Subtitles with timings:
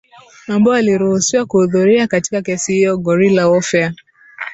[0.47, 3.93] ambao waliruhusiwa kuhudhuria katika kesi hiyo Guerrilla war far